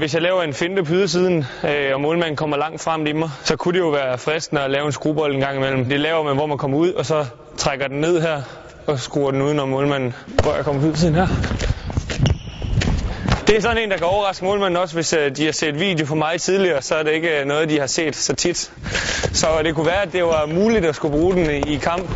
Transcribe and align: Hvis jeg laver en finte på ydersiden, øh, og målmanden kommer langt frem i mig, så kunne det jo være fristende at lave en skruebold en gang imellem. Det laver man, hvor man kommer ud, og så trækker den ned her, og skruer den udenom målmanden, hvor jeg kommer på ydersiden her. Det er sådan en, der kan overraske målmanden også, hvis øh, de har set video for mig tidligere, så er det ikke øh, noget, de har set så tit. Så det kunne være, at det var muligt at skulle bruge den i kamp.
Hvis 0.00 0.14
jeg 0.14 0.22
laver 0.22 0.42
en 0.42 0.54
finte 0.54 0.82
på 0.84 0.92
ydersiden, 0.92 1.44
øh, 1.64 1.94
og 1.94 2.00
målmanden 2.00 2.36
kommer 2.36 2.56
langt 2.56 2.82
frem 2.82 3.06
i 3.06 3.12
mig, 3.12 3.30
så 3.44 3.56
kunne 3.56 3.74
det 3.74 3.78
jo 3.78 3.88
være 3.88 4.18
fristende 4.18 4.62
at 4.62 4.70
lave 4.70 4.86
en 4.86 4.92
skruebold 4.92 5.34
en 5.34 5.40
gang 5.40 5.56
imellem. 5.56 5.84
Det 5.84 6.00
laver 6.00 6.22
man, 6.22 6.34
hvor 6.36 6.46
man 6.46 6.58
kommer 6.58 6.78
ud, 6.78 6.92
og 6.92 7.06
så 7.06 7.26
trækker 7.56 7.88
den 7.88 8.00
ned 8.00 8.20
her, 8.20 8.42
og 8.86 9.00
skruer 9.00 9.30
den 9.30 9.42
udenom 9.42 9.68
målmanden, 9.68 10.14
hvor 10.42 10.54
jeg 10.54 10.64
kommer 10.64 10.82
på 10.82 10.88
ydersiden 10.88 11.14
her. 11.14 11.26
Det 13.46 13.56
er 13.56 13.60
sådan 13.60 13.78
en, 13.82 13.90
der 13.90 13.96
kan 13.96 14.06
overraske 14.06 14.44
målmanden 14.44 14.76
også, 14.76 14.94
hvis 14.94 15.12
øh, 15.12 15.36
de 15.36 15.44
har 15.44 15.52
set 15.52 15.80
video 15.80 16.06
for 16.06 16.14
mig 16.14 16.40
tidligere, 16.40 16.82
så 16.82 16.94
er 16.94 17.02
det 17.02 17.12
ikke 17.12 17.40
øh, 17.40 17.46
noget, 17.46 17.68
de 17.68 17.80
har 17.80 17.86
set 17.86 18.16
så 18.16 18.34
tit. 18.34 18.72
Så 19.32 19.46
det 19.62 19.74
kunne 19.74 19.86
være, 19.86 20.02
at 20.02 20.12
det 20.12 20.24
var 20.24 20.46
muligt 20.46 20.84
at 20.84 20.94
skulle 20.94 21.18
bruge 21.18 21.34
den 21.34 21.50
i 21.68 21.76
kamp. 21.76 22.10